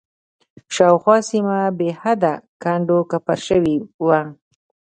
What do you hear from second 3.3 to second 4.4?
شوې وه.